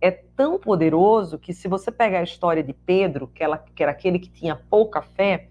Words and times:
é 0.00 0.10
tão 0.10 0.58
poderoso 0.58 1.38
que 1.38 1.52
se 1.52 1.68
você 1.68 1.90
pegar 1.90 2.20
a 2.20 2.22
história 2.22 2.62
de 2.62 2.72
Pedro, 2.72 3.28
que, 3.28 3.44
ela, 3.44 3.58
que 3.58 3.82
era 3.82 3.92
aquele 3.92 4.18
que 4.18 4.30
tinha 4.30 4.56
pouca 4.56 5.02
fé, 5.02 5.48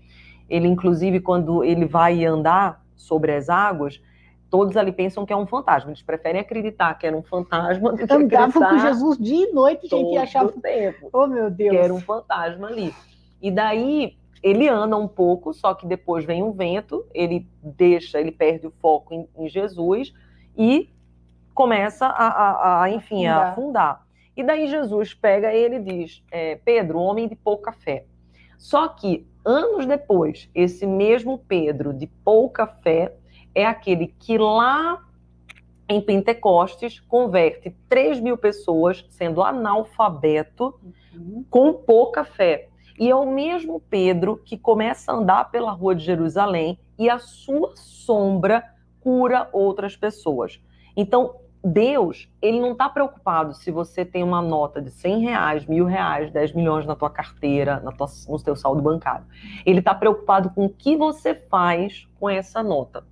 ele 0.49 0.67
inclusive 0.67 1.19
quando 1.19 1.63
ele 1.63 1.85
vai 1.85 2.25
andar 2.25 2.83
sobre 2.95 3.33
as 3.33 3.49
águas, 3.49 4.01
todos 4.49 4.75
ali 4.75 4.91
pensam 4.91 5.25
que 5.25 5.31
é 5.31 5.37
um 5.37 5.45
fantasma. 5.45 5.91
Eles 5.91 6.01
preferem 6.01 6.41
acreditar 6.41 6.95
que 6.95 7.05
era 7.05 7.15
um 7.15 7.21
fantasma 7.21 7.91
do 7.91 7.97
que 7.97 8.11
Andavam 8.11 8.61
com 8.61 8.79
Jesus 8.79 9.17
dia 9.17 9.49
e 9.49 9.53
noite, 9.53 9.87
gente, 9.87 10.15
e 10.15 10.17
achavam... 10.17 10.59
tempo. 10.59 11.09
Oh, 11.13 11.27
meu 11.27 11.49
Deus. 11.51 11.71
Que 11.71 11.77
era 11.77 11.93
um 11.93 12.01
fantasma 12.01 12.67
ali. 12.67 12.93
E 13.41 13.51
daí 13.51 14.17
ele 14.41 14.67
anda 14.67 14.97
um 14.97 15.07
pouco, 15.07 15.53
só 15.53 15.73
que 15.73 15.85
depois 15.85 16.25
vem 16.25 16.41
um 16.41 16.51
vento, 16.51 17.05
ele 17.13 17.47
deixa, 17.61 18.19
ele 18.19 18.31
perde 18.31 18.67
o 18.67 18.71
foco 18.71 19.13
em, 19.13 19.27
em 19.37 19.47
Jesus 19.47 20.13
e 20.57 20.89
começa 21.53 22.07
a, 22.07 22.27
a, 22.27 22.83
a 22.83 22.89
enfim, 22.89 23.27
a 23.27 23.49
afundar. 23.49 24.07
E 24.39 24.43
daí 24.43 24.67
Jesus 24.67 25.13
pega 25.13 25.53
ele 25.53 25.75
e 25.75 25.79
diz: 25.79 26.23
é, 26.31 26.55
Pedro, 26.55 26.97
homem 26.97 27.27
de 27.27 27.35
pouca 27.35 27.73
fé. 27.73 28.05
Só 28.57 28.87
que 28.87 29.27
anos 29.43 29.85
depois, 29.85 30.49
esse 30.55 30.87
mesmo 30.87 31.39
Pedro 31.39 31.93
de 31.93 32.07
pouca 32.07 32.65
fé 32.65 33.13
é 33.53 33.65
aquele 33.65 34.07
que 34.17 34.37
lá 34.37 35.05
em 35.89 35.99
Pentecostes 35.99 37.01
converte 37.01 37.75
3 37.89 38.21
mil 38.21 38.37
pessoas, 38.37 39.05
sendo 39.09 39.43
analfabeto, 39.43 40.73
uhum. 41.13 41.43
com 41.49 41.73
pouca 41.73 42.23
fé. 42.23 42.69
E 42.97 43.09
é 43.09 43.15
o 43.15 43.29
mesmo 43.29 43.81
Pedro 43.89 44.37
que 44.37 44.57
começa 44.57 45.11
a 45.11 45.15
andar 45.15 45.51
pela 45.51 45.71
rua 45.71 45.93
de 45.93 46.05
Jerusalém 46.05 46.79
e 46.97 47.09
a 47.09 47.19
sua 47.19 47.73
sombra 47.75 48.63
cura 49.01 49.49
outras 49.51 49.97
pessoas. 49.97 50.61
Então, 50.95 51.35
Deus, 51.63 52.29
ele 52.41 52.59
não 52.59 52.71
está 52.71 52.87
preocupado 52.87 53.53
se 53.53 53.69
você 53.69 54.05
tem 54.05 54.23
uma 54.23 54.41
nota 54.41 54.81
de 54.81 54.91
100 54.91 55.19
reais, 55.19 55.65
mil 55.65 55.85
reais, 55.85 56.31
10 56.31 56.53
milhões 56.53 56.85
na 56.85 56.95
tua 56.95 57.09
carteira, 57.09 57.81
na 57.81 57.91
tua, 57.91 58.07
no 58.27 58.39
seu 58.39 58.55
saldo 58.55 58.81
bancário. 58.81 59.25
Ele 59.65 59.79
está 59.79 59.93
preocupado 59.93 60.49
com 60.51 60.65
o 60.65 60.69
que 60.69 60.95
você 60.95 61.35
faz 61.35 62.07
com 62.17 62.29
essa 62.29 62.63
nota. 62.63 63.03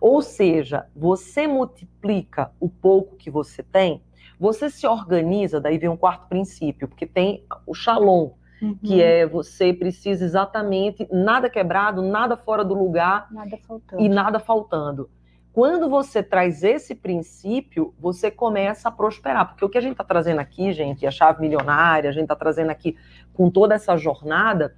Ou 0.00 0.22
seja, 0.22 0.86
você 0.94 1.46
multiplica 1.46 2.52
o 2.60 2.68
pouco 2.68 3.16
que 3.16 3.30
você 3.30 3.62
tem, 3.62 4.02
você 4.38 4.68
se 4.68 4.86
organiza, 4.86 5.60
daí 5.60 5.78
vem 5.78 5.88
um 5.88 5.96
quarto 5.96 6.28
princípio, 6.28 6.86
porque 6.86 7.06
tem 7.06 7.44
o 7.66 7.74
shalom, 7.74 8.32
uhum. 8.60 8.76
que 8.76 9.02
é 9.02 9.26
você 9.26 9.72
precisa 9.72 10.24
exatamente 10.24 11.08
nada 11.10 11.48
quebrado, 11.48 12.02
nada 12.02 12.36
fora 12.36 12.64
do 12.64 12.74
lugar 12.74 13.28
nada 13.32 13.58
e 13.98 14.08
nada 14.08 14.38
faltando. 14.38 15.08
Quando 15.56 15.88
você 15.88 16.22
traz 16.22 16.62
esse 16.62 16.94
princípio, 16.94 17.94
você 17.98 18.30
começa 18.30 18.90
a 18.90 18.92
prosperar. 18.92 19.48
Porque 19.48 19.64
o 19.64 19.70
que 19.70 19.78
a 19.78 19.80
gente 19.80 19.92
está 19.92 20.04
trazendo 20.04 20.38
aqui, 20.38 20.70
gente, 20.70 21.06
a 21.06 21.10
chave 21.10 21.40
milionária, 21.40 22.10
a 22.10 22.12
gente 22.12 22.24
está 22.24 22.36
trazendo 22.36 22.68
aqui 22.68 22.94
com 23.32 23.48
toda 23.48 23.74
essa 23.74 23.96
jornada, 23.96 24.76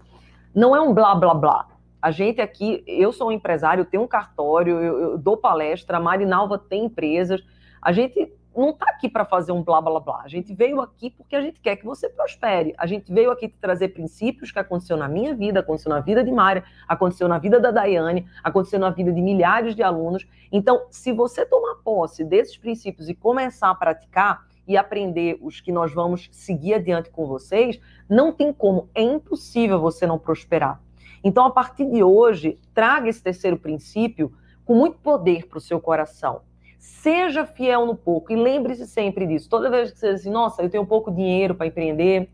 não 0.55 0.77
é 0.77 0.81
um 0.81 0.95
blá 0.95 1.17
blá 1.17 1.34
blá. 1.34 1.67
A 2.01 2.12
gente 2.12 2.41
aqui, 2.41 2.84
eu 2.87 3.12
sou 3.12 3.31
um 3.31 3.33
empresário, 3.33 3.84
tenho 3.87 4.05
um 4.05 4.06
cartório, 4.06 4.78
eu, 4.78 5.00
eu 5.00 5.19
dou 5.19 5.37
palestra, 5.37 5.97
a 5.97 6.00
Marinalva 6.00 6.56
tem 6.56 6.84
empresas. 6.84 7.44
A 7.83 7.91
gente 7.91 8.33
não 8.60 8.70
está 8.70 8.86
aqui 8.91 9.08
para 9.08 9.24
fazer 9.24 9.52
um 9.52 9.62
blá 9.62 9.80
blá 9.80 10.00
blá. 10.00 10.22
A 10.24 10.28
gente 10.28 10.52
veio 10.52 10.80
aqui 10.80 11.10
porque 11.10 11.36
a 11.36 11.41
gente 11.41 11.60
quer 11.60 11.76
que 11.76 11.84
você 11.84 12.08
prospere. 12.08 12.74
A 12.76 12.86
gente 12.86 13.12
veio 13.12 13.30
aqui 13.30 13.48
te 13.48 13.56
trazer 13.56 13.88
princípios 13.88 14.50
que 14.50 14.58
aconteceu 14.58 14.96
na 14.96 15.08
minha 15.08 15.34
vida, 15.34 15.60
aconteceu 15.60 15.91
na 15.91 16.00
vida 16.00 16.24
de 16.24 16.30
Mária, 16.30 16.64
aconteceu 16.86 17.28
na 17.28 17.38
vida 17.38 17.60
da 17.60 17.70
Daiane, 17.70 18.26
aconteceu 18.42 18.78
na 18.78 18.91
vida 18.91 19.12
de 19.12 19.20
milhares 19.20 19.74
de 19.74 19.82
alunos. 19.82 20.26
Então, 20.50 20.86
se 20.91 21.12
você 21.12 21.46
tomar 21.46 21.76
posse 21.76 22.24
desses 22.24 22.56
princípios 22.56 23.08
e 23.08 23.14
começar 23.14 23.70
a 23.70 23.74
praticar 23.74 24.46
e 24.66 24.76
aprender 24.76 25.38
os 25.40 25.60
que 25.60 25.72
nós 25.72 25.94
vamos 25.94 26.28
seguir 26.32 26.75
adiante 26.75 27.10
com 27.10 27.26
vocês, 27.26 27.80
não 28.08 28.32
tem 28.32 28.52
como, 28.52 28.88
é 28.94 29.02
impossível 29.02 29.80
você 29.80 30.06
não 30.06 30.19
prosperar. 30.19 30.80
Então, 31.22 31.44
a 31.46 31.50
partir 31.50 31.86
de 31.90 32.02
hoje, 32.02 32.58
traga 32.75 33.08
esse 33.08 33.22
terceiro 33.22 33.56
princípio 33.56 34.32
com 34.64 34.75
muito 34.75 34.98
poder 34.98 35.46
para 35.46 35.58
o 35.58 35.60
seu 35.60 35.80
coração. 35.80 36.47
Seja 36.78 37.44
fiel 37.44 37.84
no 37.84 37.94
pouco 37.94 38.33
e 38.33 38.37
lembre-se 38.37 38.87
sempre 38.87 39.27
disso. 39.27 39.49
Toda 39.49 39.69
vez 39.69 39.91
que 39.91 39.99
você 39.99 40.12
diz 40.12 40.21
assim, 40.21 40.31
nossa, 40.31 40.62
eu 40.62 40.71
tenho 40.71 40.87
pouco 40.87 41.11
dinheiro 41.11 41.55
para 41.55 41.66
empreender, 41.66 42.31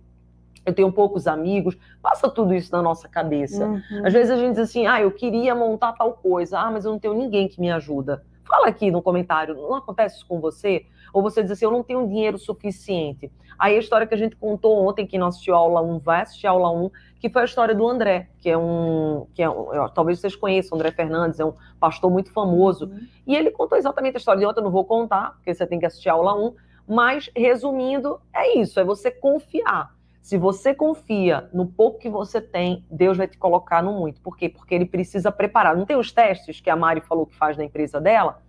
eu 0.65 0.73
tenho 0.73 0.93
poucos 0.93 1.27
amigos, 1.27 1.77
passa 2.01 2.29
tudo 2.29 2.55
isso 2.55 2.71
na 2.73 2.83
nossa 2.83 3.09
cabeça. 3.09 3.67
Uhum. 3.67 4.07
Às 4.07 4.13
vezes 4.13 4.31
a 4.31 4.37
gente 4.37 4.53
diz 4.53 4.61
assim, 4.61 4.87
ah, 4.87 5.01
eu 5.01 5.11
queria 5.11 5.55
montar 5.55 5.93
tal 5.93 6.13
coisa, 6.13 6.59
ah, 6.59 6.71
mas 6.71 6.85
eu 6.85 6.93
não 6.93 6.99
tenho 6.99 7.15
ninguém 7.15 7.49
que 7.49 7.61
me 7.61 7.71
ajuda. 7.71 8.25
Fala 8.47 8.69
aqui 8.69 8.91
no 8.91 9.03
comentário, 9.03 9.55
não 9.55 9.75
acontece 9.75 10.17
isso 10.17 10.27
com 10.27 10.41
você? 10.41 10.87
Ou 11.13 11.23
você 11.23 11.43
diz 11.43 11.53
assim, 11.53 11.65
eu 11.65 11.71
não 11.71 11.83
tenho 11.83 12.07
dinheiro 12.07 12.39
suficiente. 12.39 13.31
Aí 13.59 13.77
a 13.77 13.79
história 13.79 14.07
que 14.07 14.15
a 14.15 14.19
gente 14.19 14.37
contou 14.37 14.87
ontem, 14.87 15.07
que 15.07 15.17
não 15.17 15.29
assistiu 15.29 15.55
a 15.55 15.59
aula 15.59 15.81
1, 15.81 15.99
vai 16.01 16.23
assistir 16.23 16.47
a 16.47 16.51
aula 16.51 16.71
1, 16.71 16.91
que 17.21 17.31
foi 17.31 17.43
a 17.43 17.45
história 17.45 17.75
do 17.75 17.87
André, 17.87 18.29
que 18.41 18.51
é 18.51 18.59
um. 18.59 19.27
Que 19.33 19.43
é 19.43 19.49
um 19.49 19.89
talvez 19.95 20.19
vocês 20.19 20.35
conheçam, 20.35 20.77
André 20.77 20.91
Fernandes, 20.91 21.41
é 21.41 21.45
um 21.45 21.55
pastor 21.79 22.11
muito 22.11 22.33
famoso. 22.33 22.87
Uhum. 22.87 23.07
E 23.27 23.35
ele 23.35 23.51
contou 23.51 23.79
exatamente 23.79 24.17
a 24.17 24.19
história 24.19 24.41
de 24.41 24.47
ontem, 24.47 24.61
eu 24.61 24.65
não 24.65 24.71
vou 24.71 24.85
contar, 24.85 25.33
porque 25.37 25.55
você 25.55 25.67
tem 25.67 25.79
que 25.79 25.87
assistir 25.87 26.09
a 26.09 26.15
aula 26.15 26.35
1. 26.35 26.55
Mas, 26.87 27.31
resumindo, 27.35 28.21
é 28.35 28.59
isso: 28.59 28.79
é 28.79 28.85
você 28.85 29.11
confiar. 29.11 29.94
Se 30.25 30.39
você 30.39 30.75
confia 30.75 31.51
no 31.53 31.67
pouco 31.67 31.99
que 31.99 32.09
você 32.09 32.41
tem, 32.41 32.83
Deus 32.91 33.19
vai 33.19 33.29
te 33.29 33.37
colocar 33.37 33.83
no 33.83 33.93
muito. 33.93 34.23
Por 34.23 34.39
quê? 34.39 34.49
Porque 34.49 34.75
ele 34.75 34.87
precisa 34.87 35.31
preparar. 35.31 35.77
Não 35.77 35.85
tem 35.85 35.99
os 35.99 36.11
testes 36.11 36.63
que 36.63 36.71
a 36.71 36.75
Mari 36.75 37.03
falou 37.03 37.27
que 37.27 37.37
faz 37.37 37.59
na 37.59 37.65
empresa 37.65 38.01
dela? 38.01 38.43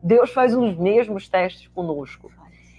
Deus 0.00 0.30
faz 0.30 0.54
os 0.54 0.76
mesmos 0.76 1.28
testes 1.28 1.66
conosco. 1.66 2.30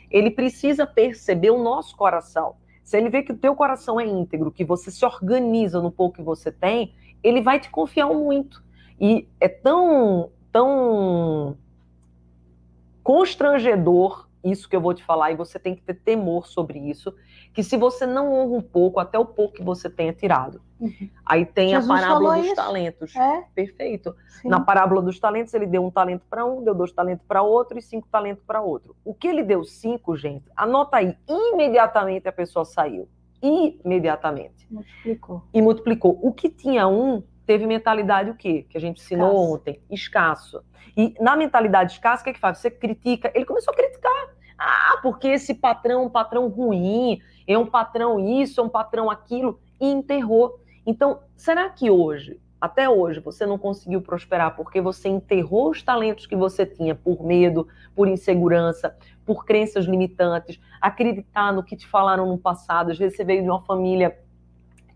Ele 0.10 0.32
precisa 0.32 0.88
perceber 0.88 1.50
o 1.50 1.62
nosso 1.62 1.98
coração. 1.98 2.56
Se 2.82 2.98
ele 2.98 3.10
vê 3.10 3.24
que 3.24 3.34
o 3.34 3.38
teu 3.38 3.54
coração 3.58 4.00
é 4.00 4.06
íntegro, 4.06 4.54
que 4.54 4.64
você 4.64 4.90
se 4.90 5.04
organiza 5.04 5.82
no 5.82 5.92
pouco 5.92 6.16
que 6.16 6.24
você 6.24 6.50
tem, 6.50 6.94
ele 7.22 7.42
vai 7.42 7.60
te 7.60 7.70
confiar 7.70 8.08
muito. 8.08 8.64
E 8.98 9.28
é 9.38 9.50
tão, 9.50 10.32
tão 10.50 11.58
constrangedor 13.04 14.29
isso 14.44 14.70
que 14.70 14.76
eu 14.76 14.82
vou 14.82 14.94
te 14.94 15.04
falar, 15.04 15.32
e 15.32 15.36
você 15.36 15.60
tem 15.60 15.76
que 15.76 15.82
ter 15.82 15.96
temor 15.96 16.48
sobre 16.48 16.80
isso, 16.80 17.14
que 17.54 17.64
se 17.64 17.76
você 17.78 18.06
não 18.06 18.34
honra 18.34 18.58
um 18.58 18.62
pouco, 18.62 19.00
até 19.00 19.18
o 19.20 19.26
pouco 19.26 19.56
que 19.56 19.64
você 19.64 19.90
tenha 19.90 20.14
tirado. 20.14 20.62
Uhum. 20.80 21.10
Aí 21.26 21.46
tem 21.46 21.70
Jesus 21.70 21.90
a 21.90 21.94
parábola 21.94 22.38
dos 22.38 22.46
isso. 22.46 22.56
talentos. 22.56 23.16
É? 23.16 23.44
Perfeito. 23.54 24.16
Sim. 24.42 24.48
Na 24.48 24.62
parábola 24.62 25.02
dos 25.02 25.20
talentos, 25.20 25.54
ele 25.54 25.66
deu 25.66 25.84
um 25.84 25.92
talento 25.92 26.24
para 26.30 26.46
um, 26.46 26.64
deu 26.64 26.74
dois 26.74 26.92
talentos 26.92 27.26
para 27.28 27.42
outro 27.42 27.78
e 27.78 27.82
cinco 27.82 28.08
talentos 28.10 28.44
para 28.46 28.62
outro. 28.62 28.96
O 29.04 29.14
que 29.14 29.28
ele 29.28 29.44
deu 29.44 29.64
cinco, 29.64 30.16
gente, 30.16 30.46
anota 30.56 30.98
aí, 30.98 31.18
imediatamente 31.28 32.28
a 32.28 32.32
pessoa 32.32 32.64
saiu. 32.64 33.08
Imediatamente. 33.42 34.68
Multiplicou. 34.70 35.44
E 35.54 35.62
multiplicou. 35.62 36.20
O 36.22 36.34
que 36.34 36.50
tinha 36.50 36.88
um, 36.88 37.24
teve 37.50 37.66
mentalidade 37.66 38.30
o 38.30 38.36
quê? 38.36 38.68
Que 38.70 38.78
a 38.78 38.80
gente 38.80 39.02
ensinou 39.02 39.32
escasso. 39.32 39.54
ontem. 39.54 39.82
Escasso. 39.90 40.64
E 40.96 41.16
na 41.20 41.36
mentalidade 41.36 41.94
escassa, 41.94 42.22
o 42.22 42.24
que 42.24 42.30
é 42.30 42.34
que 42.34 42.40
faz? 42.40 42.60
Você 42.60 42.70
critica. 42.70 43.32
Ele 43.34 43.44
começou 43.44 43.74
a 43.74 43.76
criticar. 43.76 44.36
Ah, 44.56 45.00
porque 45.02 45.30
esse 45.30 45.56
patrão 45.56 46.04
é 46.04 46.06
um 46.06 46.10
patrão 46.12 46.48
ruim, 46.48 47.20
é 47.48 47.58
um 47.58 47.66
patrão 47.66 48.20
isso, 48.20 48.62
é 48.62 48.64
um 48.64 48.70
patrão 48.70 49.10
aquilo, 49.10 49.60
e 49.82 49.90
enterrou. 49.90 50.60
Então, 50.86 51.22
será 51.36 51.68
que 51.70 51.90
hoje, 51.90 52.40
até 52.62 52.88
hoje, 52.88 53.20
você 53.20 53.48
não 53.48 53.58
conseguiu 53.58 54.00
prosperar 54.04 54.56
porque 54.56 54.80
você 54.80 55.10
enterrou 55.10 55.72
os 55.72 55.82
talentos 55.82 56.28
que 56.28 56.36
você 56.36 56.68
tinha 56.68 56.94
por 56.94 57.26
medo, 57.26 57.68
por 57.96 58.08
insegurança, 58.08 58.96
por 59.26 59.44
crenças 59.44 59.86
limitantes, 59.86 60.60
acreditar 60.80 61.52
no 61.52 61.64
que 61.64 61.76
te 61.76 61.88
falaram 61.88 62.28
no 62.28 62.38
passado? 62.38 62.92
Às 62.92 63.00
vezes 63.00 63.18
você 63.18 63.24
veio 63.24 63.42
de 63.42 63.50
uma 63.50 63.64
família 63.64 64.16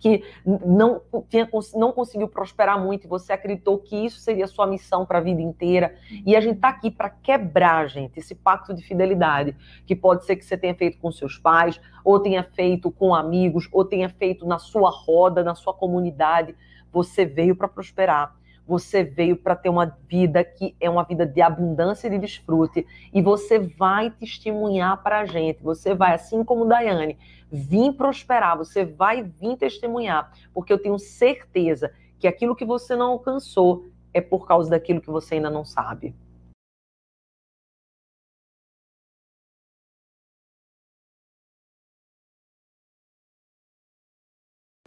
que 0.03 0.21
não, 0.45 1.01
tinha, 1.29 1.49
não 1.75 1.93
conseguiu 1.93 2.27
prosperar 2.27 2.77
muito 2.77 3.05
e 3.05 3.07
você 3.07 3.31
acreditou 3.31 3.77
que 3.77 3.95
isso 3.95 4.19
seria 4.19 4.45
sua 4.47 4.67
missão 4.67 5.05
para 5.05 5.19
a 5.19 5.21
vida 5.21 5.41
inteira. 5.41 5.95
E 6.25 6.35
a 6.35 6.41
gente 6.41 6.57
está 6.57 6.67
aqui 6.67 6.91
para 6.91 7.09
quebrar, 7.09 7.87
gente, 7.87 8.19
esse 8.19 8.35
pacto 8.35 8.73
de 8.73 8.83
fidelidade, 8.83 9.55
que 9.85 9.95
pode 9.95 10.25
ser 10.25 10.35
que 10.35 10.43
você 10.43 10.57
tenha 10.57 10.75
feito 10.75 10.97
com 10.97 11.09
seus 11.09 11.37
pais, 11.37 11.79
ou 12.03 12.19
tenha 12.19 12.43
feito 12.43 12.91
com 12.91 13.15
amigos, 13.15 13.69
ou 13.71 13.85
tenha 13.85 14.09
feito 14.09 14.45
na 14.45 14.59
sua 14.59 14.89
roda, 14.89 15.41
na 15.41 15.55
sua 15.55 15.73
comunidade. 15.73 16.53
Você 16.91 17.25
veio 17.25 17.55
para 17.55 17.69
prosperar. 17.69 18.35
Você 18.65 19.03
veio 19.03 19.35
para 19.35 19.55
ter 19.55 19.69
uma 19.69 19.85
vida 20.07 20.43
que 20.43 20.75
é 20.79 20.89
uma 20.89 21.03
vida 21.03 21.25
de 21.25 21.41
abundância 21.41 22.07
e 22.07 22.11
de 22.11 22.19
desfrute. 22.19 22.85
E 23.13 23.21
você 23.21 23.59
vai 23.59 24.09
testemunhar 24.09 25.01
para 25.03 25.19
a 25.19 25.25
gente. 25.25 25.61
Você 25.61 25.93
vai, 25.93 26.13
assim 26.13 26.43
como 26.43 26.65
Daiane, 26.65 27.17
vir 27.51 27.93
prosperar. 27.93 28.57
Você 28.57 28.85
vai 28.85 29.21
vir 29.23 29.57
testemunhar. 29.57 30.31
Porque 30.53 30.71
eu 30.71 30.81
tenho 30.81 30.97
certeza 30.97 31.91
que 32.19 32.27
aquilo 32.27 32.55
que 32.55 32.63
você 32.63 32.95
não 32.95 33.11
alcançou 33.11 33.85
é 34.13 34.21
por 34.21 34.47
causa 34.47 34.69
daquilo 34.69 35.01
que 35.01 35.09
você 35.09 35.35
ainda 35.35 35.49
não 35.49 35.65
sabe. 35.65 36.15